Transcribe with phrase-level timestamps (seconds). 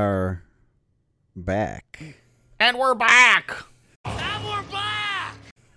[0.00, 0.42] are
[1.36, 2.02] back.
[2.58, 3.54] And we're back.
[4.06, 5.34] And we're back.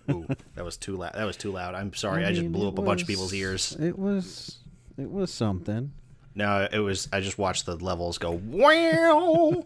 [0.10, 1.14] Ooh, that was too loud.
[1.16, 1.76] That was too loud.
[1.76, 2.24] I'm sorry.
[2.24, 3.76] I, just blew it up a bunch of people's ears.
[3.78, 4.60] It was
[4.98, 5.92] it was something.
[6.36, 7.10] No, it was.
[7.12, 8.32] I just watched the levels go.
[8.32, 9.66] Wow.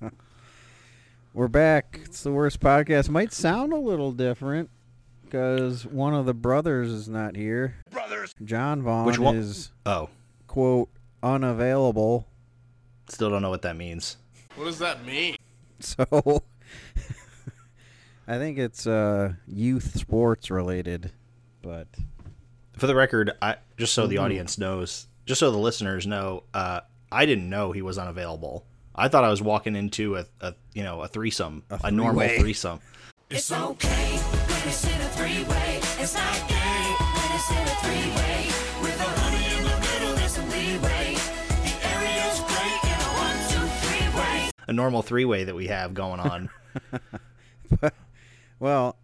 [1.34, 2.00] We're back.
[2.04, 3.10] It's the worst podcast.
[3.10, 4.70] Might sound a little different
[5.22, 7.76] because one of the brothers is not here.
[7.90, 8.34] Brothers.
[8.42, 9.36] John Vaughn Which one?
[9.36, 10.08] is oh,
[10.46, 10.88] quote
[11.22, 12.26] unavailable.
[13.08, 14.16] Still don't know what that means.
[14.56, 15.36] What does that mean?
[15.80, 16.04] So
[18.26, 21.12] I think it's uh youth sports related,
[21.62, 21.86] but
[22.76, 24.24] For the record, I just so the Mm-hmm.
[24.24, 28.66] audience knows, just so the listeners know, uh, I didn't know he was unavailable.
[28.94, 32.80] I thought I was walking into a, a you know, a threesome, a, normal threesome.
[33.30, 35.76] It's okay when it's in a three-way.
[36.02, 38.46] It's not gay when it's in a three-way.
[38.46, 38.67] With
[44.68, 46.50] A normal three-way that we have going on.
[48.60, 48.96] well,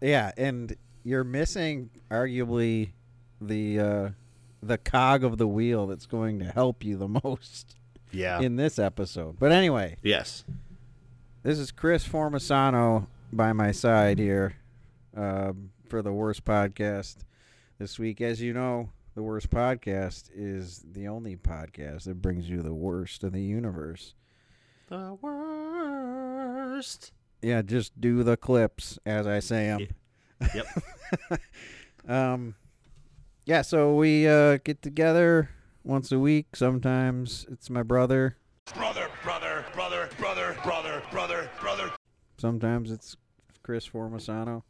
[0.00, 2.90] yeah, and you're missing arguably
[3.40, 4.08] the uh
[4.62, 7.76] the cog of the wheel that's going to help you the most
[8.12, 8.40] Yeah.
[8.40, 9.38] in this episode.
[9.38, 10.44] But anyway, yes.
[11.42, 14.54] this is Chris Formasano by my side here
[15.16, 17.16] um, for the worst podcast
[17.78, 18.20] this week.
[18.20, 23.24] As you know, the worst podcast is the only podcast that brings you the worst
[23.24, 24.14] of the universe.
[24.92, 27.12] The worst.
[27.40, 29.88] Yeah, just do the clips as I say them.
[30.54, 30.66] Yep.
[32.08, 32.56] Um,
[33.44, 35.50] yeah, so we uh, get together
[35.84, 36.56] once a week.
[36.56, 38.36] Sometimes it's my brother.
[38.74, 41.92] Brother, brother, brother, brother, brother, brother, brother.
[42.38, 43.16] Sometimes it's
[43.62, 44.64] Chris Formasano.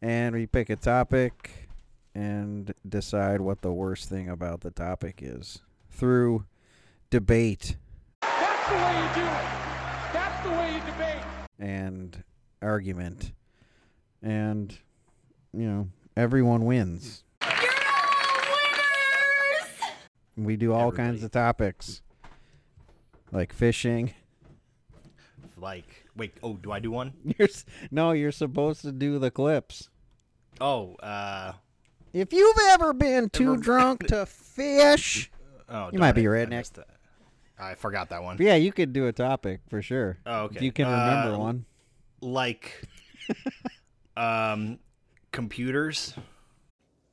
[0.00, 1.68] And we pick a topic
[2.14, 6.46] and decide what the worst thing about the topic is through
[7.10, 7.76] debate
[8.68, 10.12] That's the way you do it.
[10.12, 11.22] That's the way you debate.
[11.58, 12.24] and
[12.62, 13.32] argument.
[14.22, 14.76] And,
[15.52, 17.22] you know, everyone wins.
[20.36, 22.02] We do all kinds of topics
[23.32, 24.12] like fishing.
[25.56, 26.34] Like, wait.
[26.42, 27.14] Oh, do I do one?
[27.38, 29.88] You're s- no, you're supposed to do the clips.
[30.60, 31.52] Oh, uh,
[32.12, 35.30] If you've ever been too Ever- drunk to fish,
[35.70, 35.88] oh.
[35.92, 36.50] You might be darn it, I redneck.
[36.50, 36.88] missed that.
[37.58, 38.36] I forgot that one.
[38.40, 40.18] yeah, you could do a topic for sure.
[40.26, 40.64] Oh, If okay.
[40.64, 41.64] you can remember Uh, one.
[42.20, 42.82] Like,
[44.16, 44.78] um,
[45.32, 46.14] computers.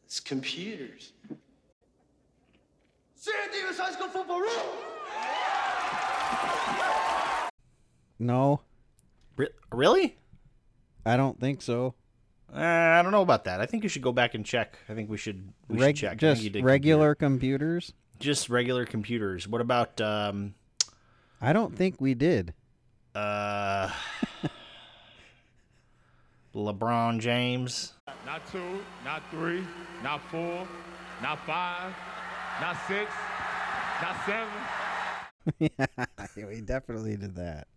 [0.06, 1.14] It's computers.
[3.16, 4.50] San Diego's high school football room.
[8.20, 8.62] No,
[9.36, 10.18] Re- really?
[11.06, 11.96] I don't think so.
[12.54, 13.60] Uh, I don't know about that.
[13.60, 14.78] I think you should go back and check.
[14.88, 15.52] I think we should.
[15.68, 16.18] We Reg- should check.
[16.20, 17.94] Just you did regular computers.
[18.14, 19.48] Computer- just regular computers.
[19.48, 20.54] What about um,
[21.42, 22.54] I don't think we did.
[23.16, 23.90] uh,
[26.56, 27.94] LeBron James?
[28.26, 29.64] Not two, not three,
[30.04, 30.68] not four,
[31.22, 31.94] not five,
[32.62, 33.12] not six,
[34.02, 34.54] not seven.
[36.38, 37.68] yeah, we definitely did that.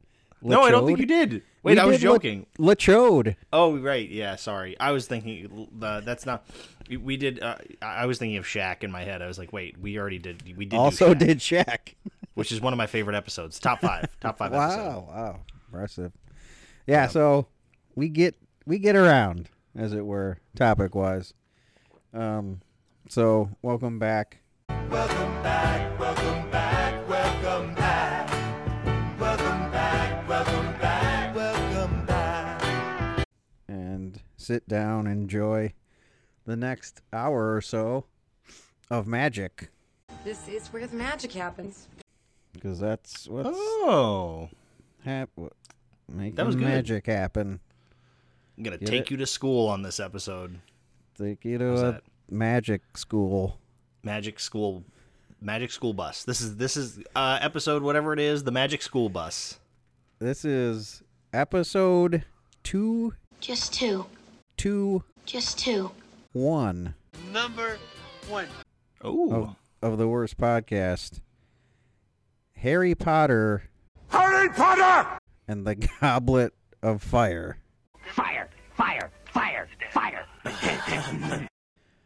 [0.42, 1.42] No, I don't think you did.
[1.62, 2.46] Wait, We I was did La- joking.
[2.58, 3.36] Lachode.
[3.52, 4.08] Oh, right.
[4.08, 4.78] Yeah, sorry.
[4.78, 6.46] I was thinking uh, that's not.
[6.88, 7.42] we- We did.
[7.42, 9.22] Uh, I I was thinking of Shaq in my head.
[9.22, 10.56] I was like, wait, we already did.
[10.56, 10.76] We did.
[10.76, 11.94] Also Shaq, did Shaq.
[12.34, 13.58] which is one of my favorite episodes.
[13.58, 14.06] Top five.
[14.20, 14.52] Top five.
[14.52, 14.78] episode.
[14.78, 16.12] Wow, wow, impressive.
[16.86, 17.46] Yeah, so
[17.96, 18.36] we get
[18.66, 21.32] we get around, as it were, topic wise.
[22.14, 22.60] Um,
[23.08, 24.38] so welcome back.
[24.68, 25.95] Welcome back,
[34.46, 35.72] sit down, enjoy
[36.44, 38.04] the next hour or so
[38.88, 39.70] of magic,
[40.22, 41.88] This is where the magic happens.
[42.52, 44.48] because that's what's Oh,
[45.04, 45.52] hap- what
[46.08, 46.64] making That was good.
[46.64, 47.58] magic happen.
[48.56, 49.10] I'm gonna Get take it?
[49.10, 50.60] you to school on this episode.
[51.18, 52.02] Take you to How's a that?
[52.30, 53.58] magic school.
[54.04, 54.84] Magic School,
[55.40, 56.22] Magic School Bus.
[56.22, 58.44] This is this is uh, episode whatever it is.
[58.44, 59.58] The Magic School Bus.
[60.20, 61.02] This is
[61.32, 62.24] episode
[62.62, 64.06] two Just two.
[64.66, 65.92] Two Just two.
[66.32, 66.94] one
[67.32, 67.78] Number
[68.28, 68.48] one.
[69.00, 69.56] Oh, of,
[69.92, 71.20] of the worst podcast.
[72.56, 73.70] Harry Potter
[74.08, 75.20] Harry Potter!
[75.46, 76.52] and the Goblet
[76.82, 77.58] of Fire.
[78.12, 78.48] Fire!
[78.74, 79.12] Fire!
[79.32, 79.68] Fire!
[79.92, 80.26] Fire!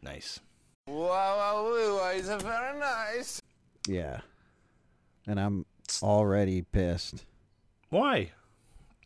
[0.03, 0.41] nice.
[0.87, 3.41] Wow, wow, wow, is very nice.
[3.89, 4.21] Yeah.
[5.27, 5.65] And I'm
[6.03, 7.25] already pissed
[7.89, 8.33] Why?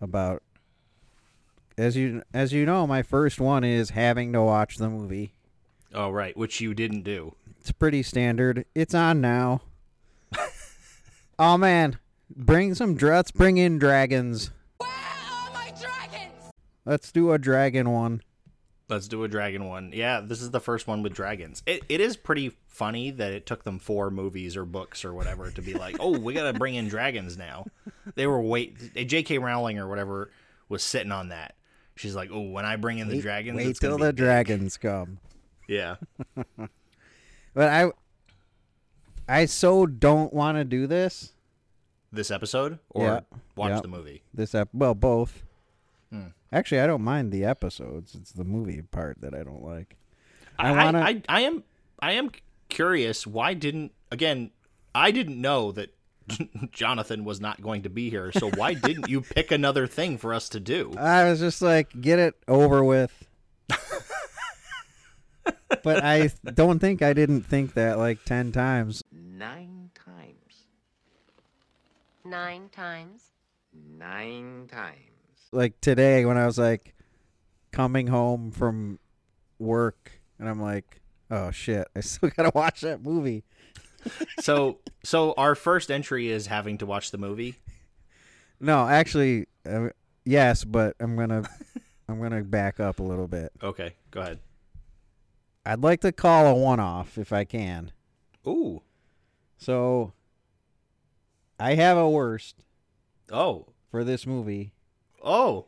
[0.01, 0.43] about
[1.77, 5.33] as you as you know, my first one is having to watch the movie.
[5.93, 7.35] Oh, right, which you didn't do.
[7.61, 8.65] It's pretty standard.
[8.75, 9.63] It's on now.
[11.39, 11.99] oh man,
[12.35, 14.51] bring some let's bring in dragons.
[14.79, 16.51] Where are my dragons?
[16.85, 18.23] Let's do a dragon one.
[18.89, 19.93] Let's do a dragon one.
[19.95, 21.63] Yeah, this is the first one with dragons.
[21.67, 25.51] It it is pretty funny that it took them four movies or books or whatever
[25.51, 27.67] to be like, oh, we got to bring in dragons now.
[28.15, 29.39] They were wait, J.K.
[29.39, 30.31] Rowling or whatever
[30.69, 31.55] was sitting on that.
[31.97, 34.77] She's like, oh, when I bring in the Wait- dragons, Wait till the big." dragons
[34.77, 35.19] come.
[35.69, 35.97] Yeah,
[37.55, 37.91] But I
[39.29, 41.33] I so don't want to do this.
[42.13, 43.21] this episode or Yeah.
[43.57, 43.83] watch Yep.
[43.83, 44.23] the movie.
[44.33, 45.43] This ep- well, both.
[46.11, 46.29] Hmm.
[46.53, 48.15] Actually, I don't mind the episodes.
[48.15, 49.97] It's the movie part that I don't like.
[50.59, 51.65] I I, wanna- I, I am
[52.01, 52.31] I am
[52.69, 54.51] curious why didn't again
[54.95, 55.95] I didn't know that
[56.73, 58.33] Jonathan was not going to be here.
[58.33, 60.93] So why didn't you pick another thing for us to do?
[60.99, 63.13] I was just like, get it over with.
[65.83, 69.03] but I don't think I didn't think that like 10 times.
[69.13, 70.67] Nine times.
[72.25, 73.23] Nine times.
[73.99, 74.99] Nine times.
[75.53, 76.95] Like today when I was like
[77.73, 78.99] coming home from
[79.59, 81.01] work and I'm like,
[81.31, 83.45] oh shit, I still got to watch that movie.
[84.41, 87.57] So so our first entry is having to watch the movie.
[88.61, 89.89] No, actually uh,
[90.25, 91.49] yes, but I'm going to
[92.09, 93.53] I'm to back up a little bit.
[93.63, 94.39] Okay, go ahead.
[95.67, 97.93] I'd like to call a one off if I can.
[98.47, 98.83] Ooh.
[99.57, 100.13] So
[101.59, 102.57] I have a worst
[103.33, 103.67] Oh.
[103.91, 104.73] for this movie.
[105.23, 105.67] Oh.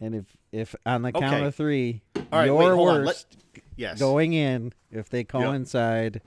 [0.00, 1.44] And if if on the count Okay.
[1.46, 3.04] of three, All right, your wait, hold on.
[3.04, 3.36] worst
[3.76, 3.98] yes.
[3.98, 6.20] going in, if they coincide,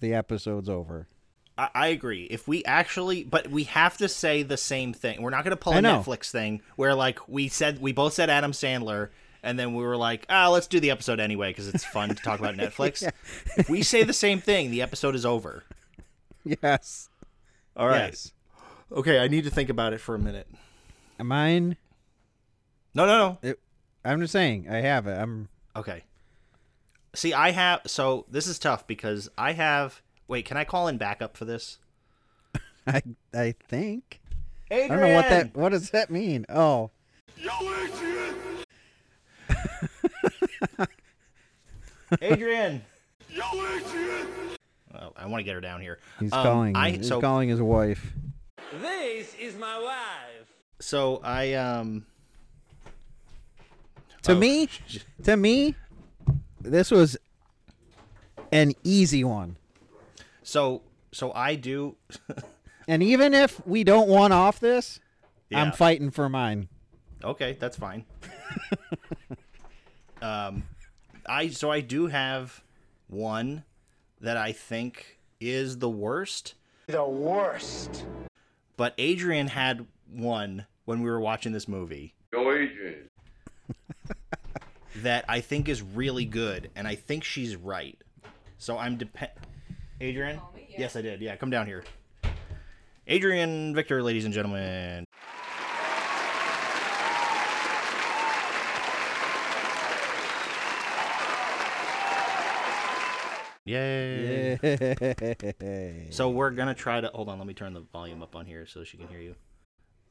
[0.00, 1.08] the episode's over.
[1.56, 2.24] I, I agree.
[2.24, 5.22] If we actually, but we have to say the same thing.
[5.22, 5.76] We're not going to pull a.
[5.76, 9.10] Netflix thing where like we said we both said Adam Sandler,
[9.42, 12.14] and then we were like, ah, let's do the episode anyway because it's fun to
[12.14, 13.08] talk about Netflix.
[13.56, 15.64] If we say the same thing, the episode is over.
[16.44, 17.08] Yes.
[17.76, 18.06] All right.
[18.06, 18.32] Yes.
[18.92, 20.48] Okay, I need to think about it for a minute.
[21.18, 21.76] Mine.
[22.94, 23.38] No, no, no.
[23.42, 23.60] It,
[24.04, 25.12] I'm just saying, I have it.
[25.12, 25.48] I'm.
[25.76, 26.02] Okay.
[27.14, 27.82] See, I have.
[27.86, 30.00] So this is tough because I have.
[30.28, 31.78] Wait, can I call in backup for this?
[32.86, 33.02] I
[33.34, 34.20] I think.
[34.70, 35.56] I don't know what that.
[35.56, 36.46] What does that mean?
[36.48, 36.90] Oh,
[42.22, 42.82] Adrian.
[44.92, 45.98] Oh, I want to get her down here.
[46.18, 46.76] he's Um, calling.
[46.76, 48.12] I, he's so, calling his wife.
[48.80, 50.46] This is my wife.
[50.80, 52.06] so I um.
[54.24, 54.68] To oh, me,
[55.24, 55.74] to me,
[56.70, 57.16] this was
[58.52, 59.56] an easy one.
[60.42, 60.82] So
[61.12, 61.96] so I do.
[62.88, 64.98] And even if we don't want off this,
[65.48, 65.62] Yeah.
[65.62, 66.66] I'm fighting for mine.
[67.22, 68.04] Okay, that's fine.
[70.22, 70.64] um,
[71.24, 72.64] I so I do have
[73.06, 73.62] one
[74.20, 76.54] that I think is the worst.
[76.88, 78.04] The worst.
[78.76, 82.14] But Adrian had one when we were watching this movie.
[82.32, 82.79] Go, Adrian.
[84.96, 87.98] That I think is really good, and I think she's right.
[88.58, 89.30] So I'm depend.
[90.00, 90.40] Adrian?
[90.76, 91.20] Yes, I did.
[91.20, 91.84] Yeah, come down here.
[93.06, 95.04] Adrian Victor, ladies and gentlemen.
[103.64, 104.58] Yay.
[104.62, 106.08] Yay.
[106.10, 107.38] So we're gonna try to hold on.
[107.38, 109.36] Let me turn the volume up on here so she can hear you.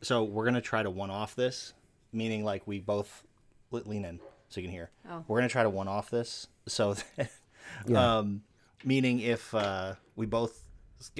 [0.01, 1.74] So we're gonna try to one off this,
[2.13, 3.24] meaning like we both
[3.71, 4.89] lean in so you can hear.
[5.09, 5.23] Oh.
[5.27, 7.29] We're gonna try to one off this, so that,
[7.87, 8.17] Yeah.
[8.17, 8.41] um,
[8.83, 10.63] meaning if uh, we both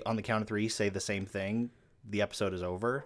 [0.06, 1.70] on the count of three say the same thing,
[2.10, 3.06] the episode is over.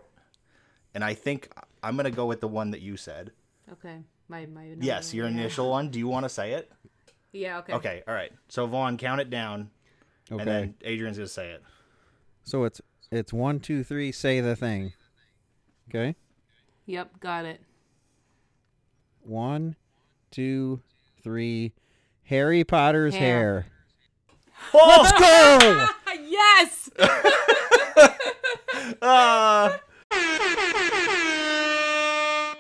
[0.95, 1.49] And I think
[1.81, 3.31] I'm gonna go with the one that you said.
[3.71, 3.99] Okay.
[4.29, 4.75] My my.
[4.79, 5.31] Yes, your yeah.
[5.33, 5.89] initial one.
[5.89, 6.71] Do you want to say it?
[7.31, 7.59] Yeah.
[7.59, 7.73] Okay.
[7.73, 8.03] Okay.
[8.07, 8.31] All right.
[8.47, 9.71] So Vaughn, count it down,
[10.31, 10.39] Okay.
[10.41, 11.63] and then Adrian's gonna say it.
[12.43, 12.79] so it's
[13.11, 14.11] it's one, two, three.
[14.11, 14.93] Say the thing.
[15.89, 16.15] Okay.
[16.85, 17.19] Yep.
[17.19, 17.61] Got it.
[19.21, 19.75] One,
[20.33, 20.81] two,
[21.23, 21.71] three.
[22.25, 23.61] Harry Potter's Hair.
[23.61, 23.65] hair.
[24.73, 25.87] Let's go!
[26.27, 26.89] yes.
[29.01, 29.79] Ah.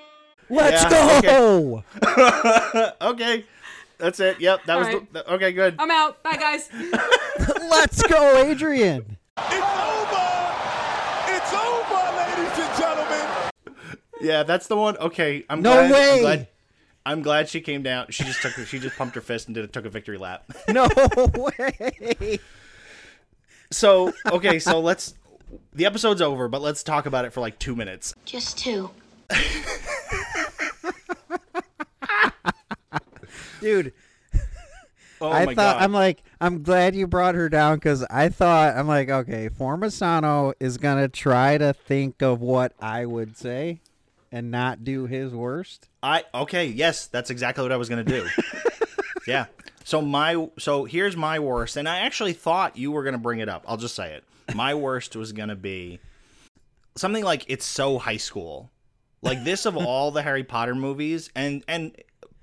[0.49, 1.83] Let's Yeah, go!
[3.01, 3.45] okay.
[3.97, 4.39] That's it.
[4.39, 4.65] Yep.
[4.65, 5.13] That was All right.
[5.13, 5.51] the, okay.
[5.53, 5.75] Good.
[5.79, 6.21] I'm out.
[6.21, 6.69] Bye, guys.
[7.69, 9.17] Let's go, Adrian!
[9.37, 10.53] It's over!
[11.29, 13.25] It's over, ladies and gentlemen!
[14.21, 14.97] Yeah, that's the one.
[14.97, 15.45] Okay.
[15.49, 16.19] I'm No glad, I'm way!
[16.21, 16.47] glad-
[17.05, 18.07] I'm glad she came down.
[18.09, 18.53] She just took.
[18.65, 20.45] She just pumped her fist and did a, took a victory lap.
[20.69, 20.87] No
[21.35, 22.39] way.
[23.71, 25.15] So okay, so let's.
[25.73, 28.13] The episode's over, but let's talk about it for like two minutes.
[28.25, 28.89] Just two.
[33.61, 33.93] Dude,
[35.21, 35.83] Oh I my thought god!
[35.83, 40.53] I'm like I'm glad you brought her down because I thought I'm like okay, Formasano
[40.59, 43.79] is gonna try to think of what I would say,
[44.33, 45.87] and not do his worst.
[46.01, 48.27] I okay, yes, that's exactly what I was gonna do.
[49.27, 49.45] yeah.
[49.85, 53.47] So my so here's my worst, and I actually thought you were gonna bring it
[53.47, 53.63] up.
[53.67, 54.23] I'll just say it.
[54.55, 55.99] My worst was gonna be
[56.95, 58.71] something like it's so high school,
[59.21, 61.95] like this of all the Harry Potter movies, and and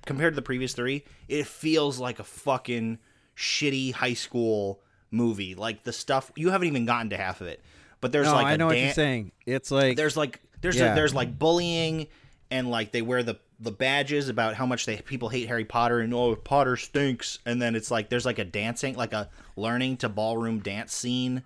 [0.06, 2.99] compared to the previous three, it feels like a fucking
[3.37, 4.80] shitty high school
[5.11, 5.56] movie.
[5.56, 7.64] Like the stuff you haven't even gotten to half of it,
[8.00, 9.32] but there's no, like I know what you're saying.
[9.44, 10.95] It's like there's like there's Yeah.
[10.95, 12.07] there's like bullying
[12.50, 16.00] and like they wear the the badges about how much they people hate Harry Potter
[16.00, 19.99] and oh Potter stinks and then it's like there's like a dancing like a learning
[19.99, 21.43] to ballroom dance scene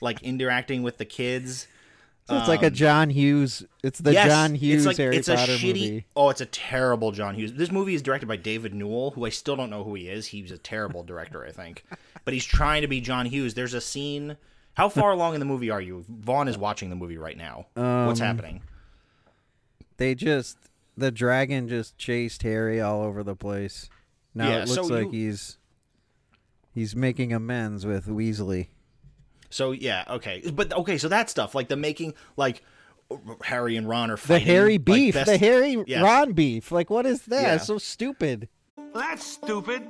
[0.00, 1.68] like interacting with the kids
[2.28, 3.64] so it's like a John Hughes.
[3.82, 6.06] It's the Um, Yes, John Hughes it's like Harry it's Potter a shitty movie.
[6.16, 9.28] oh it's a terrible John Hughes this movie is directed by David Newell who I
[9.30, 11.84] still don't know who he is he's a terrible director I think
[12.24, 14.36] but he's trying to be John Hughes there's a scene
[14.74, 17.66] how far along in the movie are you Vaughn is watching the movie right now
[17.74, 18.62] what's Um, happening
[19.96, 20.56] They just
[20.96, 23.88] the dragon just chased Harry all over the place.
[24.34, 25.58] Now Yeah, it looks so like you- he's
[26.74, 28.68] he's making amends with Weasley.
[29.50, 32.62] So yeah, okay, but okay, so that stuff like the making, like
[33.44, 36.02] Harry and Ron are The fighting, Harry like, beef, best- the Harry Yes.
[36.02, 36.72] Ron beef.
[36.72, 37.42] Like what is that?
[37.42, 37.56] Yeah.
[37.58, 38.48] So stupid.
[38.94, 39.82] That's stupid.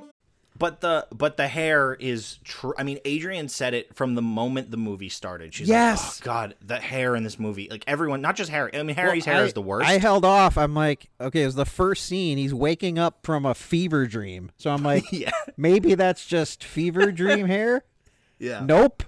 [0.57, 2.73] But the but the hair is true.
[2.77, 5.53] I mean, Adrian said it from the moment the movie started.
[5.53, 6.19] She's Yes.
[6.21, 8.69] like, "Oh God, the hair in this movie, like everyone, not just Harry.
[8.75, 9.89] I mean, Harry's Well, hair I- is the worst.
[9.89, 10.57] I held off.
[10.57, 12.37] I'm like, okay, it was the first scene.
[12.37, 14.51] He's waking up from a fever dream.
[14.57, 15.31] So I'm like, Yeah.
[15.57, 17.83] maybe that's just fever dream hair.
[18.39, 19.03] yeah, Nope.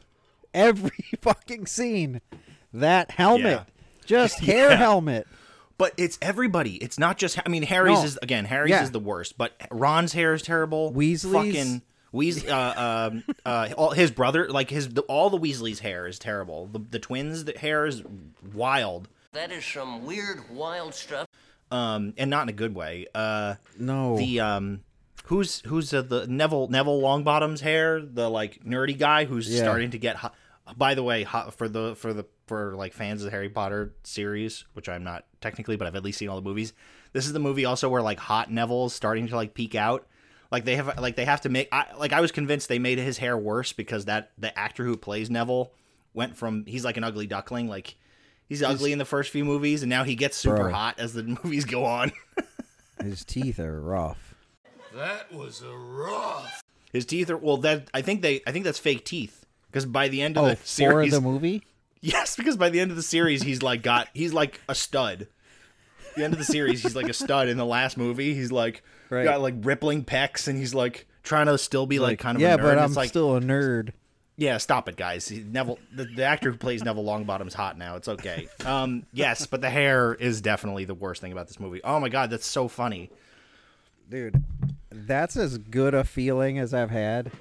[0.54, 2.22] Every fucking scene.
[2.74, 3.62] That helmet.
[4.06, 4.76] Just hair Yeah.
[4.78, 5.28] helmet.
[5.78, 6.76] But it's everybody.
[6.76, 7.38] It's not just.
[7.46, 8.06] I mean, Harry's No.
[8.06, 8.46] is again.
[8.46, 8.84] Harry's Yeah.
[8.84, 9.38] is the worst.
[9.38, 10.92] But Ron's hair is terrible.
[10.94, 11.82] Weasley's- fucking
[12.14, 16.18] Weas- uh, um, uh, all, his brother, like his, the, all the Weasley's hair is
[16.18, 16.68] terrible.
[16.68, 18.04] The, the twins' the hair is
[18.54, 21.28] wild, That is some weird, wild stuff.
[21.72, 23.08] um, and not in a good way.
[23.14, 24.16] Uh, No.
[24.18, 24.82] the um,
[25.26, 29.64] who's who's uh, the Neville Neville Longbottom's hair, the like nerdy guy who's Yeah.
[29.64, 30.16] starting to get.
[30.18, 30.34] Hot.
[30.78, 34.66] By the way, for the for the for like fans of the Harry Potter series,
[34.74, 36.74] which I'm not technically, but I've at least seen all the movies.
[37.14, 40.08] This is the movie also where like hot Neville's starting to like peek out.
[40.52, 42.98] Like they have like they have to make I like I was convinced they made
[42.98, 45.72] his hair worse because that the actor who plays Neville
[46.14, 47.96] went from he's like an ugly duckling like
[48.48, 50.72] he's ugly in the first few movies and now he gets super Bro.
[50.72, 52.12] hot as the movies go on.
[53.04, 54.36] His teeth are rough.
[54.94, 56.64] That was a rough.
[56.94, 57.58] His teeth are well.
[57.58, 59.45] That I think they I think that's fake teeth
[59.76, 61.64] because by the end of Oh, the series, the movie?
[62.02, 65.28] yes, because by the end of the series he's like got he's like a stud.
[66.16, 67.50] The end of the series he's like a stud.
[67.50, 69.26] In the last movie he's like Right.
[69.26, 72.54] got like rippling pecs and he's like trying to still be like, kind of yeah,
[72.54, 72.62] a nerd.
[72.62, 73.92] but I'm like still a nerd.
[74.38, 75.30] yeah, stop it, guys.
[75.30, 77.98] Neville, the, the actor who plays Neville Longbottom's hot now.
[77.98, 78.48] It's okay.
[78.66, 81.82] Um, yes, but the hair is definitely the worst thing about this movie.
[81.84, 83.12] Oh my god, that's so funny.
[84.10, 84.42] Dude,
[84.90, 87.32] that's as good a feeling as I've had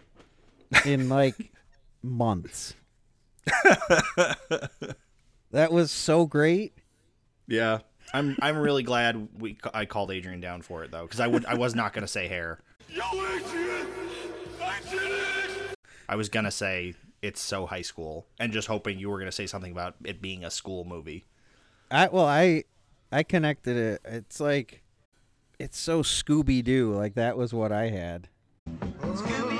[0.84, 1.52] in like
[2.04, 2.74] months.
[5.50, 6.74] that was so great.
[7.46, 7.80] Yeah,
[8.12, 11.44] I'm I'm really glad we I called Adrian down for it though because I would
[11.46, 12.60] I was not gonna say hair.
[12.88, 13.86] Yo, Adrian!
[14.62, 15.76] I did it!
[16.08, 19.46] I was gonna say it's so high school and just hoping you were gonna say
[19.46, 21.24] something about it being a school movie.
[21.90, 22.64] I well, I
[23.10, 24.00] I connected it.
[24.04, 24.82] It's like
[25.58, 26.94] it's so Scooby Doo.
[26.94, 28.28] Like that was what I had.
[29.26, 29.53] Here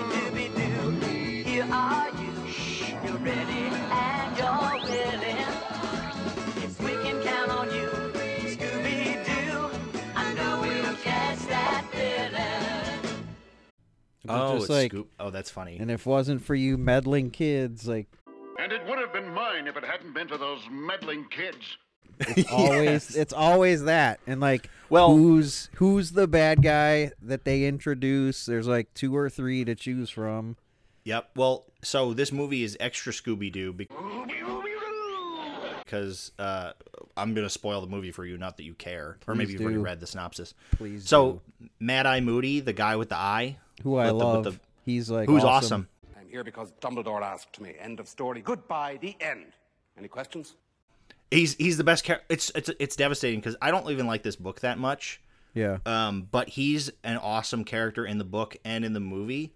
[14.24, 15.10] It was just it's like, Scoop.
[15.20, 15.76] Oh, that's funny.
[15.78, 18.06] and if it wasn't for you meddling kids, like
[18.58, 21.76] And it would have been mine if it hadn't been for those meddling kids.
[22.20, 24.20] It's always, it's always that.
[24.26, 28.46] And like, Well- who's who's the bad guy that they introduce?
[28.46, 30.56] There's like two or three to choose from.
[31.04, 31.30] Yep.
[31.36, 33.74] Well, so this movie is extra Scooby Doo
[35.84, 36.72] because uh,
[37.16, 38.38] I'm gonna spoil the movie for you.
[38.38, 40.54] Not that you care, or maybe Please you've already read the synopsis.
[40.72, 41.42] Please So,
[41.78, 44.44] Mad Eye Moody, the guy with the eye, Who I with the- with love.
[44.44, 45.88] the- He's like who's awesome.
[46.06, 46.18] awesome.
[46.20, 47.74] I'm here because Dumbledore asked me.
[47.78, 48.40] End of story.
[48.42, 48.98] Goodbye.
[49.00, 49.46] The end.
[49.96, 50.54] Any questions?
[51.30, 52.26] He's he's the best character.
[52.28, 55.20] It's it's it's devastating because I don't even like this book that much,
[55.54, 55.78] Yeah.
[55.86, 59.52] Um, but he's an awesome character in the book and in the movie,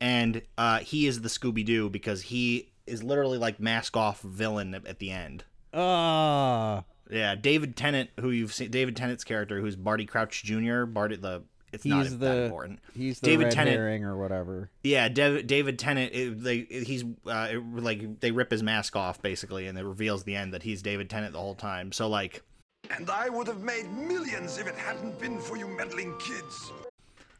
[0.00, 4.74] and uh, he is the Scooby Doo because he is literally like mask off villain
[4.74, 5.44] at, at the end.
[5.74, 6.84] Ah.
[7.10, 10.84] Yeah, David Tennant, who you've seen, David Tennant's character, who's Barty Crouch Jr.
[10.84, 11.42] Barty the.
[11.72, 12.80] It's not he's that the important.
[12.94, 13.76] he's the David red Tennant.
[13.76, 14.68] herring or whatever.
[14.84, 16.12] Yeah, David, David Tennant.
[16.14, 20.24] It, they, he's uh, it, like they rip his mask off basically, and it reveals
[20.24, 21.90] the end that he's David Tennant the whole time.
[21.92, 22.42] So like
[22.90, 26.70] And I would have made millions if it hadn't been for you meddling kids.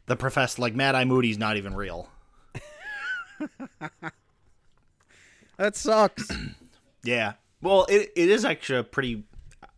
[0.07, 2.09] the professor, like Mad Eye Moody's not even real.
[5.57, 6.27] That sucks.
[7.05, 7.33] Yeah.
[7.61, 9.25] Well, it it is actually a pretty.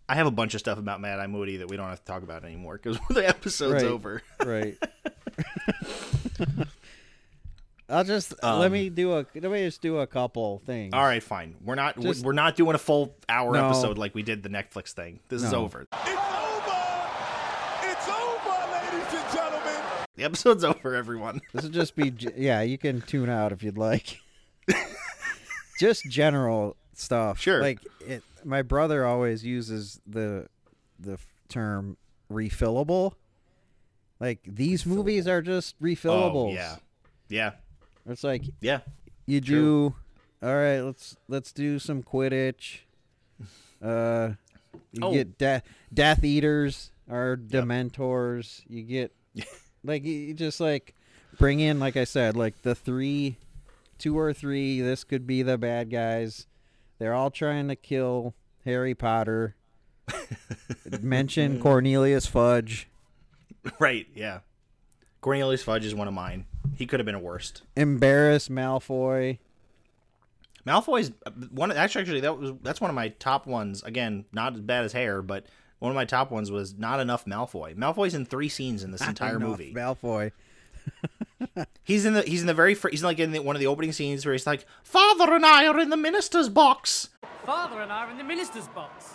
[0.08, 2.06] I have a bunch of stuff about Mad Eye Moody that we don't have to
[2.06, 3.92] talk about anymore because the episode's Right.
[3.92, 4.22] over.
[4.46, 4.78] right.
[7.90, 10.94] I'll just Um, let me do a let me just do a couple things.
[10.94, 11.56] All right, fine.
[11.64, 13.66] We're not Just- we're not doing a full hour No.
[13.68, 15.20] episode like we did the Netflix thing.
[15.30, 15.82] This is over.
[15.92, 16.76] It's over!
[17.84, 19.82] It's over, ladies and gentlemen!
[20.16, 21.42] The episode's over, everyone.
[21.54, 22.62] This will just be yeah.
[22.62, 24.20] You can tune out if you'd like.
[25.80, 27.40] just general stuff.
[27.40, 27.62] Sure.
[27.62, 30.48] Like it, my brother always uses the
[31.00, 31.18] the
[31.50, 31.98] term
[32.32, 33.14] refillable.
[34.20, 36.52] Like these movies are just refillables.
[36.52, 36.76] Oh, yeah.
[37.28, 37.52] Yeah.
[38.08, 38.80] It's like Yeah.
[39.26, 39.96] you True.
[40.42, 40.48] do.
[40.48, 42.80] All right, let's let's do some Quidditch.
[43.84, 44.32] Uh,
[44.92, 45.12] you Oh.
[45.14, 48.62] get death Death Eaters or Dementors.
[48.68, 49.12] You get
[49.84, 50.94] like you just like
[51.38, 53.38] bring in like I said like the three,
[53.98, 54.82] two or three.
[54.82, 56.48] This could be the bad guys.
[57.00, 58.34] They're all trying to kill
[58.64, 59.56] Harry Potter.
[61.02, 62.88] Mention Cornelius Fudge.
[63.80, 64.08] Right.
[64.14, 64.40] Yeah.
[65.22, 66.46] Cornelius Fudge is one of mine.
[66.76, 67.64] He could have been a worst.
[67.76, 69.40] Embarrass Malfoy.
[70.66, 71.72] Malfoy's uh, one.
[71.72, 73.84] Actually, actually, that was that's one of my top ones.
[73.84, 75.46] Again, not as bad as hair, but
[75.80, 77.76] one of my top ones was not enough Malfoy.
[77.76, 79.74] Malfoy's in three scenes in this entire Enough movie.
[79.74, 80.32] Malfoy.
[81.84, 83.68] He's in the he's in the very fir- he's like in the, one of the
[83.68, 87.10] opening scenes where he's like, "Father and I are in the minister's box."
[87.46, 89.14] Father and I are in the minister's box.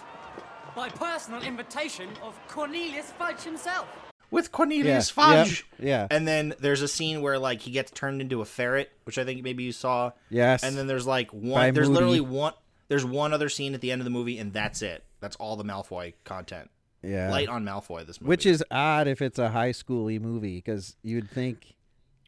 [0.76, 3.88] By personal invitation of Cornelius Fudge himself.
[4.30, 5.66] with Cornelius Yeah, Fudge.
[5.78, 6.06] yep, yeah.
[6.16, 9.24] And then there's a scene where like he gets turned into a ferret, which I
[9.24, 10.12] think maybe you saw.
[10.28, 10.62] Yes.
[10.62, 11.74] And then there's like By one.
[11.74, 11.94] There's Moody.
[12.00, 12.52] literally one.
[12.88, 15.02] There's one other scene at the end of the movie, and that's it.
[15.20, 16.70] That's all the Malfoy content.
[17.02, 17.30] Yeah.
[17.30, 18.06] Light on Malfoy.
[18.06, 18.28] This movie.
[18.28, 21.74] Which is odd if it's a high schooly movie because you'd think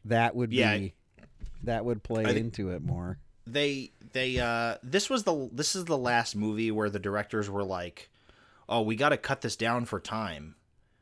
[0.05, 0.87] that would be Yeah.
[1.63, 3.17] that would play I into it more.
[3.47, 7.63] they they uh this was the this is the last movie where the directors were
[7.63, 8.09] like,
[8.69, 10.55] oh, we got to cut this down for time.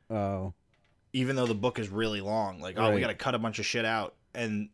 [0.10, 0.54] Oh,
[1.14, 2.60] even though the book is really long.
[2.62, 4.16] Like, oh, we got to cut a bunch of shit out.
[4.34, 4.70] And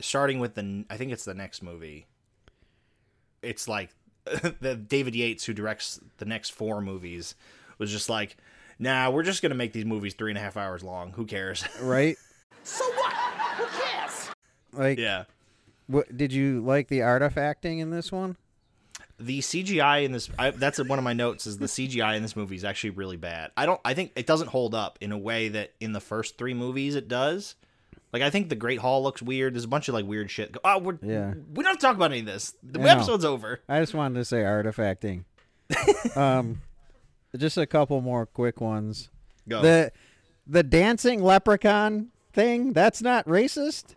[0.00, 2.06] starting with the, I think it's the next movie.
[3.42, 3.90] It's like
[4.60, 7.34] the David Yates who directs the next four movies
[7.78, 8.36] was just like,
[8.78, 11.12] nah, we're just gonna make these movies three and a half hours long.
[11.12, 11.64] Who cares?
[11.80, 12.16] right?
[12.62, 13.05] So what?
[14.76, 15.24] Like, yeah.
[15.86, 18.36] what did you like the artifacting in this one?
[19.18, 21.46] The CGI in this, I, that's one of my notes.
[21.46, 23.50] Is the CGI in this movie is actually really bad.
[23.56, 26.36] I don't, I think it doesn't hold up in a way that in the first
[26.36, 27.54] three movies it does.
[28.12, 29.54] Like I think the Great Hall looks weird.
[29.54, 30.56] There's a bunch of like weird shit.
[30.64, 31.34] Oh, we're Yeah.
[31.52, 32.54] we don't have to talk about any of this.
[32.62, 32.88] The I know.
[32.90, 33.60] episode's over.
[33.68, 35.24] I just wanted to say artifacting.
[36.16, 36.60] um,
[37.36, 39.10] just a couple more quick ones.
[39.48, 39.62] Go.
[39.62, 39.92] The
[40.46, 42.72] the dancing leprechaun thing.
[42.72, 43.94] That's not racist.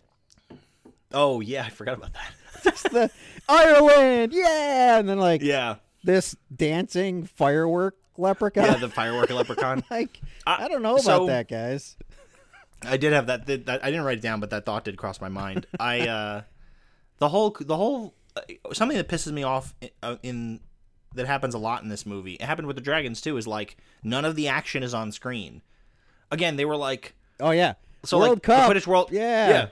[1.13, 2.31] Oh yeah, I forgot about that.
[2.63, 3.09] Just the
[3.47, 5.75] Ireland, yeah, and then like Yeah.
[6.03, 8.65] this dancing firework leprechaun.
[8.65, 9.83] Yeah, the firework leprechaun.
[9.91, 11.95] like I, don't know about so- that, guys.
[12.81, 13.83] I did have that, that, that.
[13.83, 15.67] I didn't write it down, but that thought did cross my mind.
[15.79, 16.41] I uh,
[17.17, 18.41] the whole the whole uh,
[18.73, 20.59] something that pisses me off in, uh, in
[21.15, 22.33] that happens a lot in this movie.
[22.35, 23.35] It happened with the dragons too.
[23.35, 25.61] Is like none of the action is on screen.
[26.31, 27.73] Again, they were like, Oh yeah,
[28.05, 28.69] so World like Cup.
[28.73, 29.09] the Quidditch World.
[29.11, 29.67] Yeah, yeah.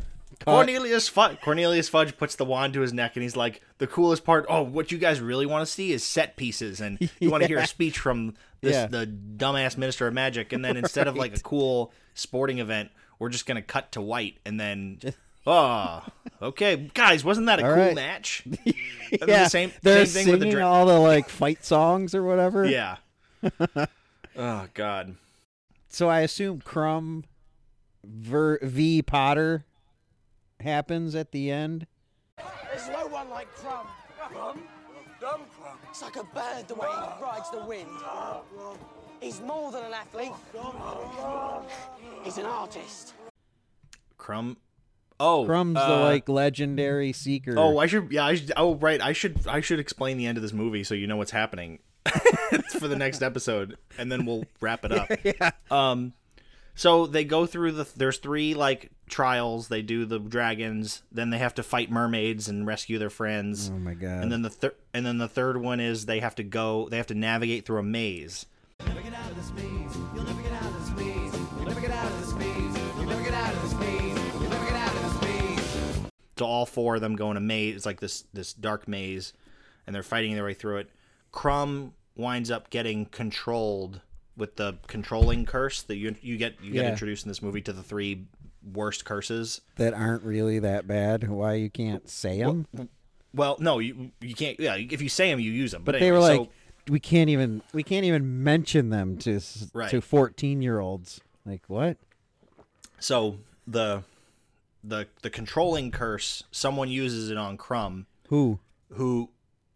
[0.46, 1.40] Cornelius Fudge.
[1.42, 4.46] Cornelius Fudge puts the wand to his neck, and he's like, "The coolest part.
[4.50, 7.48] Oh, what you guys really want to see is set pieces, and you want to
[7.48, 8.88] hear a speech from this Yeah.
[8.88, 10.54] the dumbass minister of magic.
[10.54, 14.38] And then instead of like a cool sporting event, we're just gonna cut to white,
[14.46, 15.00] and then
[15.46, 16.04] oh,
[16.42, 17.96] okay, guys, wasn't that a All cool right.
[17.96, 18.44] match?
[19.12, 22.14] yeah, the same- they're same thing with the singing dra- all the like fight songs
[22.14, 22.66] or whatever.
[22.66, 22.98] Yeah.
[24.38, 25.16] oh God.
[25.90, 27.24] So I assume Krum
[28.04, 29.66] ver- v Potter
[30.62, 31.88] happens at the end.
[32.38, 33.88] There's no one like Krum.
[34.20, 34.60] Krum?
[35.20, 35.78] Dumb Krum.
[35.90, 37.90] It's like a bird the way he rides the wind.
[39.22, 40.32] He's more than an athlete.
[42.24, 43.14] He's an artist.
[44.20, 44.58] Krum.
[45.20, 47.56] Oh, Krum's the uh, like legendary seeker.
[47.58, 48.12] Oh, I should.
[48.12, 48.52] Yeah, I should.
[48.56, 49.02] Oh, right.
[49.02, 49.48] I should.
[49.48, 51.80] I should explain the end of this movie so you know what's happening
[52.80, 55.10] for the next episode, and then we'll wrap it up.
[55.24, 55.52] yeah.
[55.72, 56.14] Um,
[56.78, 57.90] So they go through the.
[57.96, 59.68] There's three like trials.
[59.68, 61.02] They do the dragons.
[61.12, 63.72] Then they have to fight mermaids and rescue their friends.
[63.74, 64.22] Oh my god.
[64.22, 64.76] And then the third.
[64.94, 66.88] And then the third one is they have to go.
[66.88, 68.46] They have to navigate through a maze.
[76.38, 77.76] So all four of them go in a maze.
[77.76, 79.34] It's like this this dark maze,
[79.88, 80.92] and they're fighting their way through it.
[81.34, 84.02] Krum winds up getting controlled
[84.38, 86.92] with the controlling curse that you you get you get Yeah.
[86.92, 88.26] introduced in this movie to the three
[88.74, 89.62] worst curses.
[89.78, 91.28] that aren't really that bad.
[91.30, 92.68] Why you can't say them?
[93.34, 94.60] Well, no, you you can't.
[94.60, 95.84] Yeah, if you say them, you use them.
[95.84, 96.50] But But, they were anyway, like,
[96.90, 99.40] we can't even we can't even mention them to
[99.74, 99.90] Right.
[99.90, 101.20] to fourteen year olds.
[101.46, 101.98] Like what?
[103.00, 104.04] so, so the
[104.84, 106.44] the the controlling curse.
[106.52, 108.06] Someone uses it on Krum.
[108.30, 108.60] Who?
[108.94, 109.30] who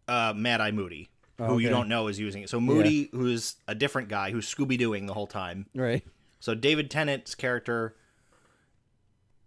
[0.08, 1.08] uh Mad Eye Moody,
[1.46, 2.50] who you don't know is using it.
[2.50, 5.66] So Moody, who's a different guy who's Scooby Dooing the whole time.
[5.74, 6.04] Right.
[6.40, 7.94] So David Tennant's character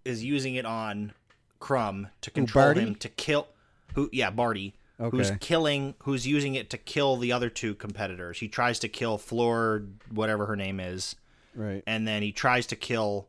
[0.04, 1.14] is using it on
[1.60, 2.82] Krum to control Barty?
[2.82, 3.48] him to kill
[3.94, 4.76] who yeah, Barty.
[4.98, 8.40] Who's killing who's using it to kill the other two competitors.
[8.40, 11.18] He tries to kill Fleur whatever her name is.
[11.54, 11.84] Right.
[11.86, 13.28] And then he tries to kill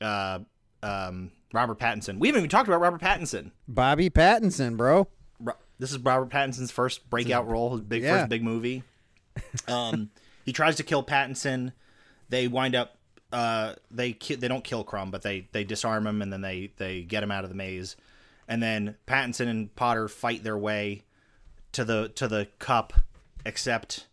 [0.00, 0.38] uh
[0.84, 2.18] um Robert Pattinson.
[2.18, 3.50] We haven't even talked about Robert Pattinson.
[3.66, 5.08] Bobby Pattinson, bro.
[5.78, 8.18] This is Robert Pattinson's first breakout role, his big Yeah.
[8.18, 8.82] first big movie.
[9.68, 10.10] Um,
[10.44, 11.72] he tries to kill Pattinson.
[12.28, 12.96] They wind up
[13.32, 16.70] uh, they ki- they don't kill Krum, but they they disarm him and then they
[16.76, 17.96] they get him out of the maze.
[18.46, 21.02] And then Pattinson and Potter fight their way
[21.72, 22.92] to the to the cup,
[23.44, 24.06] except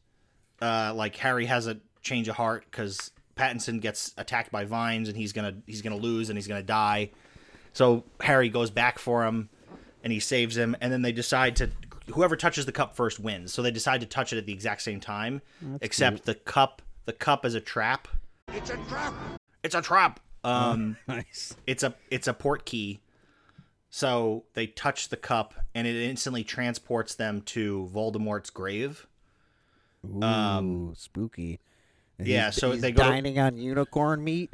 [0.62, 5.16] uh, like Harry has a change of heart because Pattinson gets attacked by vines and
[5.16, 7.12] he's gonna he's gonna lose and he's gonna die.
[7.74, 9.50] So Harry goes back for him
[10.04, 11.70] and he saves him and then they decide to
[12.14, 13.54] whoever touches the cup first wins.
[13.54, 15.42] So they decide to touch it at the exact same time
[15.82, 18.08] except the cup the cup is a trap.
[18.50, 19.14] It's a trap.
[19.64, 20.20] It's a trap.
[20.44, 21.56] Um Nice.
[21.68, 23.00] it's a it's a port key.
[23.90, 29.06] So they touch the cup and it instantly transports them to Voldemort's grave.
[30.06, 31.60] Ooh, spooky.
[32.18, 34.54] And Um, yeah, so he's they go to- dining on unicorn meat.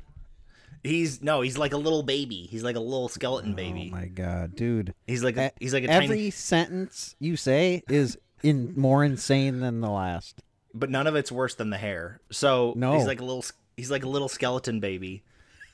[0.83, 2.47] He's no, he's like a little baby.
[2.49, 3.89] He's like a little skeleton baby.
[3.91, 4.93] Oh my god, dude!
[5.05, 9.59] He's like a, he's like a every tiny sentence you say is in more insane
[9.59, 10.41] than the last.
[10.73, 12.21] but none of it's worse than the hair.
[12.31, 12.93] So No.
[12.97, 13.43] he's like a little
[13.75, 15.23] he's like a little skeleton baby.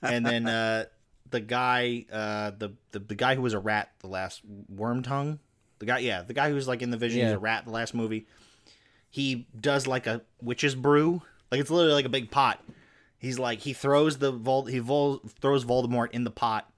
[0.01, 0.85] And then uh
[1.29, 5.39] the guy uh the, the the guy who was a rat the last worm tongue.
[5.79, 7.35] The guy yeah, the guy who was like in the vision he's Yeah.
[7.35, 8.25] a rat the last movie.
[9.09, 11.21] He does like a witch's brew.
[11.51, 12.63] Like it's literally like a big pot.
[13.23, 16.69] He's like he throws the Vol- he vol- throws Voldemort in the pot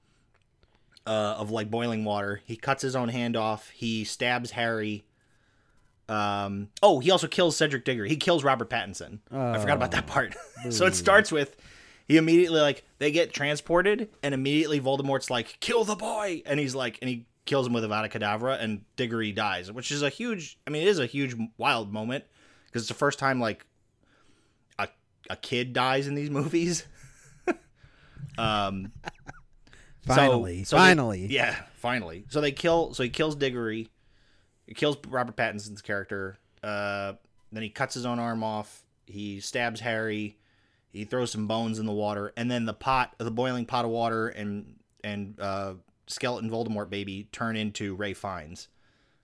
[1.08, 2.40] uh, of like boiling water.
[2.46, 3.70] He cuts his own hand off.
[3.72, 5.06] He stabs Harry.
[6.08, 6.70] Um.
[6.84, 8.10] Oh, he also kills Cedric Diggory.
[8.10, 9.22] He kills Robert Pattinson.
[9.32, 10.36] I forgot about that part.
[10.70, 11.58] so it starts with
[12.08, 16.76] he immediately like they get transported, and immediately Voldemort's like, "Kill the boy," and he's
[16.76, 20.60] like, and he kills him with Avada Kedavra, and Diggory dies, which is a huge.
[20.68, 22.24] I mean, it is a huge wild moment
[22.68, 23.66] because it's the first time like
[25.30, 26.86] a kid dies in these movies.
[28.38, 28.92] um.
[30.06, 31.26] Finally, so they- finally.
[31.28, 32.26] yeah, finally.
[32.30, 32.94] So they kill.
[32.94, 33.90] So he kills Diggory.
[34.68, 36.38] He kills Robert Pattinson's character.
[36.64, 37.14] Uh,
[37.52, 38.84] then he cuts his own arm off.
[39.06, 40.38] He stabs Harry.
[40.92, 43.92] He throws some bones in the water, and then the pot, the boiling pot of
[43.92, 45.74] water, and and uh,
[46.08, 48.68] skeleton Voldemort baby turn into Ray Fiennes,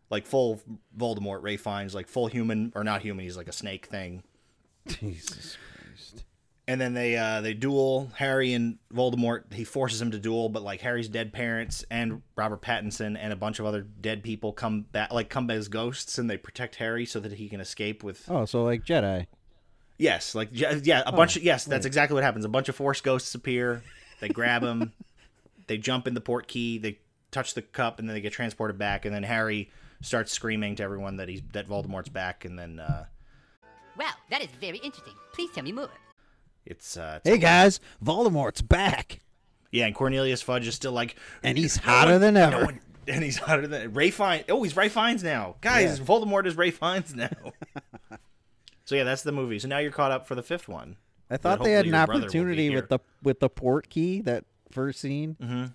[0.09, 0.61] like full
[0.97, 3.23] Voldemort Ray Fiennes, like full human or not human.
[3.23, 4.23] He's like a snake thing.
[4.87, 5.57] Jesus
[6.01, 6.25] Christ.
[6.67, 9.51] And then they uh, they duel Harry and Voldemort.
[9.51, 13.35] He forces him to duel, but like Harry's dead parents and Robert Pattinson and a
[13.35, 16.75] bunch of other dead people come back, like come back as ghosts, and they protect
[16.75, 18.29] Harry so that he can escape with.
[18.29, 19.27] Oh, so like Jedi.
[19.97, 22.45] Yes, like yeah, a bunch of yes, that's exactly what happens.
[22.45, 23.83] A bunch of Force ghosts appear.
[24.19, 24.93] They grab him.
[25.67, 26.77] they jump in the port key.
[26.77, 26.99] They
[27.31, 29.05] touch the cup, and then they get transported back.
[29.05, 32.45] And then Harry starts screaming to everyone that he's that Voldemort's back.
[32.45, 33.05] And then uh,
[33.97, 35.13] Wow, that is very interesting.
[35.33, 35.89] Please tell me more.
[36.65, 39.19] it's uh, it's Hey guys, Voldemort's back,
[39.71, 42.65] Yeah, and Cornelius Fudge is still like, and he's hotter one- than no ever.
[42.65, 44.45] one- and he's hotter than Ray Fiennes.
[44.49, 45.97] Oh, he's Ray Fiennes now, guys.
[45.99, 46.05] Yeah.
[46.05, 47.29] Voldemort is Ray Fiennes now.
[48.85, 49.57] so yeah, that's the movie.
[49.59, 50.97] So now you're caught up for the fifth one.
[51.29, 53.49] I thought they had an hopefully your brother will be opportunity with the with the
[53.49, 55.65] port key that first scene, mm-hmm.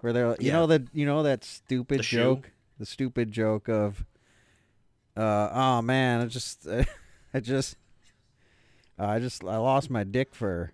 [0.00, 0.52] where they're you Yeah.
[0.54, 2.16] know that you know that stupid The shoe?
[2.18, 4.04] joke, the stupid joke of,
[5.16, 6.66] uh, oh man, I just
[7.32, 7.76] I just
[8.98, 10.70] I just I lost my dick fur.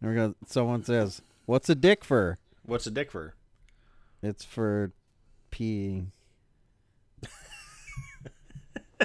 [0.00, 3.34] And we're gonna, someone says, "What's a dick fur?" What's a dick for?
[4.22, 4.92] It's for
[5.50, 6.08] peeing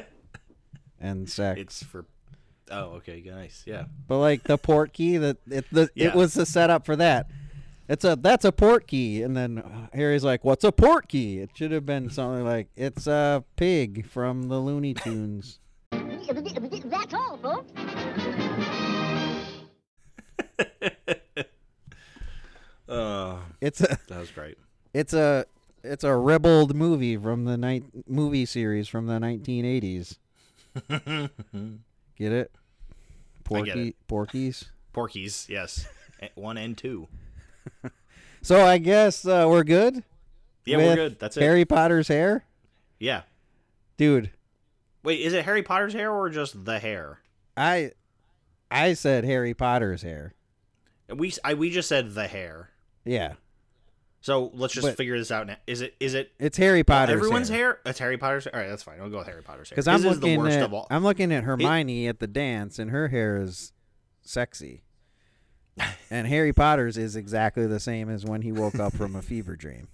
[1.00, 1.60] and sex.
[1.60, 2.06] It's for
[2.72, 3.64] Oh, okay, nice.
[3.68, 3.86] Yeah.
[4.08, 6.08] But like the port key, that it the Yeah.
[6.08, 7.28] it was the setup for that.
[7.90, 11.40] It's a that's a port key, and then uh, Harry's like, "What's a port key?"
[11.40, 15.60] It should have been something like, "It's a pig from the Looney Tunes."
[16.28, 17.72] That's all, folks.
[22.88, 24.58] Uh, It's a that was great.
[24.94, 25.46] it's a
[25.84, 30.18] it's a ribald movie from the night movie series from the 1980s.
[32.18, 32.52] Get it?
[33.44, 33.96] Porky get it.
[34.08, 34.66] Porky's.
[34.94, 35.88] Porky's, yes,
[36.36, 37.08] one and two.
[38.42, 40.04] So I guess uh, we're good.
[40.66, 41.20] Yeah, we're good.
[41.20, 41.42] That's it.
[41.44, 42.46] Harry Potter's hair,
[43.00, 43.24] Yeah.
[43.98, 44.30] dude.
[45.04, 47.20] Wait, is it Harry Potter's hair or just the hair?
[47.58, 47.92] I
[48.72, 50.34] I said Harry Potter's hair.
[51.14, 52.70] We I, we just said the hair.
[53.06, 53.34] Yeah,
[54.22, 55.58] So let's just But- figure this out now.
[55.68, 57.58] Is it is it it's Harry Potter's everyone's hair.
[57.58, 57.80] hair?
[57.86, 58.48] It's Harry Potter's.
[58.48, 59.02] All right, that's fine.
[59.02, 59.76] I'll go with Harry Potter's hair.
[59.76, 60.88] Because I'm His is the looking worst at of all.
[60.90, 63.74] I'm looking at Hermione at the dance, and her hair is
[64.22, 64.84] sexy.
[66.10, 69.56] and Harry Potter's is exactly the same as when he woke up from a fever
[69.58, 69.88] dream.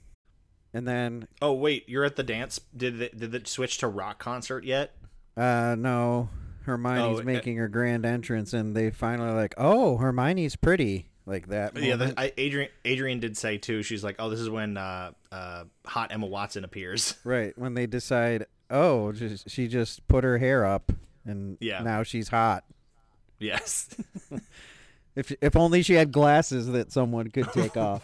[0.74, 2.60] And then, Oh wait, you're at the dance.
[2.78, 4.96] Did it, did it switch to rock concert yet?
[5.40, 6.30] Uh, no,
[6.64, 11.48] Hermione's Oh, uh, making her grand entrance, and they finally like, oh, Hermione's pretty, like
[11.48, 11.78] that.
[11.78, 12.14] Yeah, the.
[12.18, 13.82] I, Adrian Adrian did say too.
[13.84, 17.16] She's like, oh, this is when uh, uh, hot Emma Watson appears.
[17.24, 20.92] right when they decide, oh, just, she just put her hair up,
[21.26, 21.82] and Yeah.
[21.82, 22.64] now she's hot.
[23.40, 23.90] Yes,
[25.16, 28.04] If if only she had glasses that someone could take off.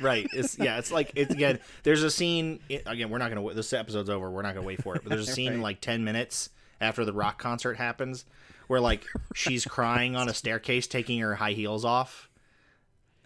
[0.00, 0.26] right.
[0.32, 0.78] It's yeah.
[0.78, 1.60] It's like it's again.
[1.84, 3.10] There's a scene again.
[3.10, 3.42] We're not gonna.
[3.42, 4.28] wa- This episode's over.
[4.30, 5.02] We're not gonna wait for it.
[5.04, 6.48] But there's a scene in like ten minutes
[6.80, 8.24] after the rock concert happens,
[8.66, 12.28] where like she's crying on a staircase, taking her high heels off.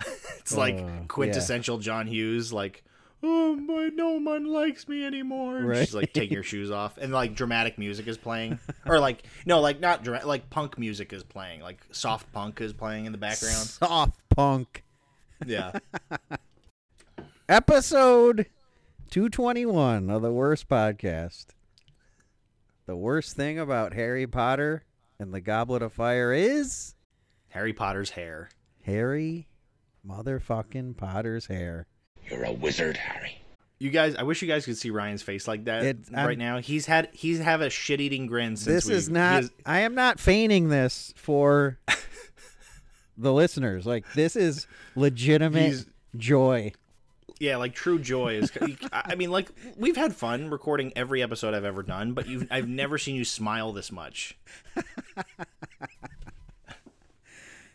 [0.39, 1.01] it's like oh, yeah.
[1.09, 2.83] quintessential John Hughes, like.
[3.27, 3.89] Oh my!
[3.95, 5.57] No one likes me anymore.
[5.57, 9.23] And She's like taking her shoes off, and like dramatic music is playing, or like
[9.47, 13.13] no, like not dramatic, like punk music is playing, like soft punk is playing in
[13.13, 13.55] the background.
[13.55, 14.85] Soft punk.
[15.47, 15.73] Yeah,
[17.49, 18.47] Episode
[19.11, 21.54] 221 of the Worst Podcast.
[22.87, 24.85] The worst thing about Harry Potter
[25.19, 26.95] and the Goblet of Fire is
[27.49, 28.51] Harry Potter's hair.
[28.83, 29.49] Harry
[30.07, 31.87] motherfucking Potter's hair.
[32.29, 33.41] You're a wizard, Harry.
[33.79, 36.39] You guys, I wish you guys could see Ryan's face like that It- I'm- right
[36.39, 36.59] now.
[36.59, 39.81] He's had he's have a shit eating grin since This is not he is- I
[39.81, 41.79] am not feigning this for
[43.17, 43.87] the listeners.
[43.87, 46.73] Like this is legitimate joy.
[47.41, 48.51] Yeah, like true joy is.
[48.93, 52.69] I mean, like we've had fun recording every episode I've ever done, but you've I've
[52.69, 54.37] never seen you smile this much.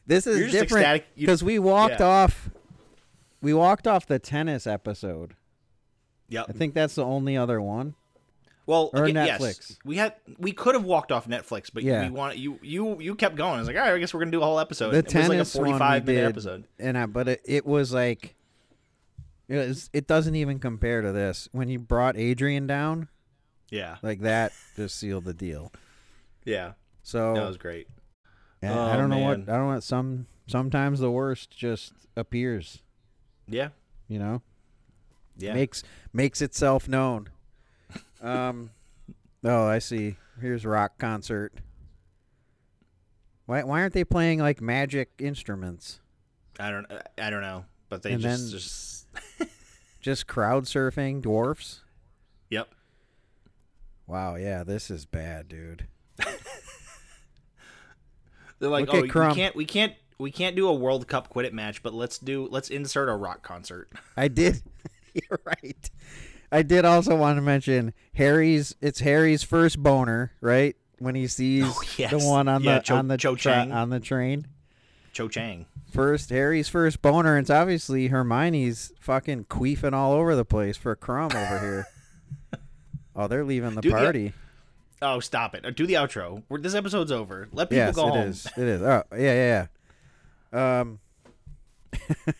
[0.07, 2.05] This is different because we walked Yeah.
[2.07, 2.49] off.
[3.41, 5.35] We walked off the tennis episode.
[6.29, 6.45] Yep.
[6.49, 7.95] I think that's the only other one.
[8.65, 9.77] Well, Or again, yes, Netflix.
[9.83, 12.03] we had we could have walked off Netflix, but Yeah.
[12.03, 13.55] we want you you you kept going.
[13.55, 14.91] I was like, all right, I guess we're gonna do a whole episode.
[14.91, 16.63] the it was like a tennis forty one five we minute did, episode.
[16.77, 18.35] and I, but it, it was like
[19.49, 19.89] it.
[19.93, 21.49] It doesn't even compare to this.
[21.51, 23.07] When you brought Adrian down,
[23.69, 25.71] Yeah, like that, just sealed the deal.
[26.45, 27.88] yeah, So that was great.
[28.62, 29.79] and Oh, I don't know what I don't know.
[29.79, 32.81] Some sometimes the worst just appears.
[33.47, 33.69] Yeah,
[34.07, 34.41] You know,
[35.38, 35.53] yeah.
[35.53, 35.83] makes
[36.13, 37.29] makes itself known.
[38.21, 38.71] Um,
[39.45, 40.17] oh, I see.
[40.41, 41.53] Here's rock concert.
[43.45, 45.99] Why why aren't they playing like magic instruments?
[46.59, 46.85] I don't
[47.17, 48.98] I don't know, but they And just then- just
[50.01, 51.82] Just crowd surfing dwarfs?
[52.49, 52.69] yep.
[54.08, 55.86] Wow, yeah, this is bad, dude.
[58.60, 61.53] They're like, Look oh, we can't, we can't, we can't do a World Cup Quidditch
[61.53, 63.89] match, but let's do, let's insert a rock concert.
[64.17, 64.62] I did.
[65.13, 65.89] You're right.
[66.51, 68.75] I did also want to mention Harry's.
[68.82, 70.75] It's Harry's first boner, right?
[70.97, 72.12] When he sees Oh, yes.
[72.12, 74.47] the one on Yeah, the Cho- on the Cho tra- on the train.
[75.13, 75.65] Cho Chang.
[75.91, 77.35] First, Harry's first boner.
[77.35, 81.87] and It's obviously Hermione's fucking queefing all over the place for a Krum over here.
[83.15, 84.33] Oh, they're leaving the Do the- party.
[85.01, 85.75] Oh, stop it!
[85.75, 86.43] Do the outro.
[86.47, 87.49] We're, this episode's over.
[87.51, 88.19] Let people yes, go it home.
[88.27, 88.45] is.
[88.57, 88.81] It is.
[88.81, 89.67] Oh, yeah, yeah,
[90.53, 90.77] yeah.
[90.81, 90.99] Um,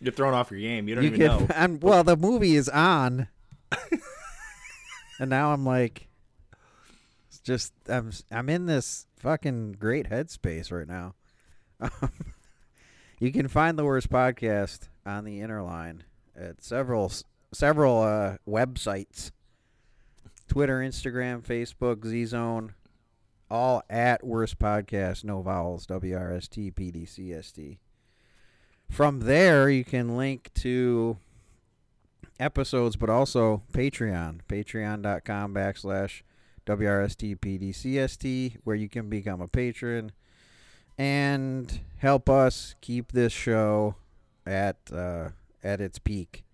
[0.00, 0.88] You're thrown off your game.
[0.88, 1.40] You don't you even can.
[1.40, 1.46] know.
[1.54, 3.28] I'm, well, the movie is on,
[5.18, 6.08] and now I'm like,
[7.28, 11.14] it's just I'm I'm in this fucking great headspace right now.
[13.20, 17.12] You can find the worst podcast on the inner line at several
[17.52, 19.30] several uh, websites:
[20.48, 22.72] Twitter, Instagram, Facebook, Z Zone,
[23.50, 25.22] all at worst podcast.
[25.22, 25.84] No vowels.
[25.84, 27.78] W R S T P D C S T.
[28.88, 31.18] From there, you can link to
[32.38, 34.40] episodes, but also Patreon.
[34.48, 36.22] Patreon.com backslash
[36.66, 40.12] WRSTPDCST, where you can become a patron
[41.00, 43.94] and help us keep this show
[44.44, 45.30] at uh,
[45.64, 46.44] at its peak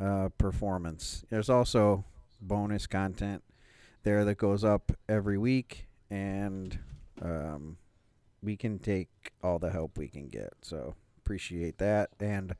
[0.00, 1.24] uh, performance.
[1.30, 2.04] There's also
[2.40, 3.44] bonus content
[4.02, 6.76] there that goes up every week, and
[7.22, 7.76] um,
[8.42, 10.54] we can take all the help we can get.
[10.60, 12.56] So appreciate that and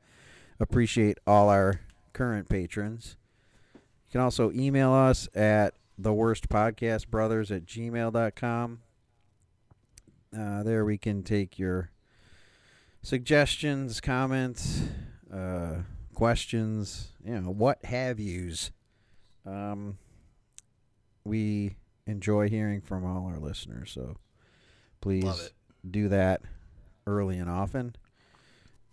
[0.57, 1.81] appreciate all our
[2.13, 3.17] current patrons.
[3.73, 8.79] You can also email us at the worst podcast brothers at gmail.com.
[10.37, 11.89] Uh, there we can take your
[13.01, 14.81] suggestions, comments,
[15.33, 15.77] uh,
[16.13, 18.71] questions, you know, what have yous.
[19.45, 19.97] Um,
[21.23, 24.17] we enjoy hearing from all our listeners, so
[25.01, 25.51] please
[25.89, 26.41] do that
[27.07, 27.95] early and often.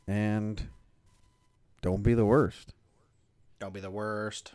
[0.06, 0.68] And
[1.82, 2.72] don't be the worst.
[3.58, 4.54] Don't be the worst.